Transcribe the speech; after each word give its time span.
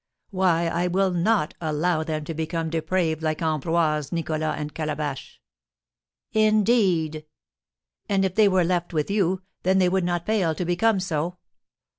Why, 0.31 0.65
I 0.65 0.87
will 0.87 1.11
not 1.11 1.53
allow 1.61 2.03
them 2.03 2.25
to 2.25 2.33
become 2.33 2.71
depraved 2.71 3.21
like 3.21 3.39
Ambroise, 3.43 4.11
Nicholas, 4.11 4.55
and 4.57 4.73
Calabash." 4.73 5.39
"Indeed!" 6.31 7.27
"And 8.09 8.25
if 8.25 8.33
they 8.33 8.47
were 8.47 8.63
left 8.63 8.93
with 8.93 9.11
you, 9.11 9.43
then 9.61 9.77
they 9.77 9.89
would 9.89 10.03
not 10.03 10.25
fail 10.25 10.55
to 10.55 10.65
become 10.65 10.99
so. 10.99 11.37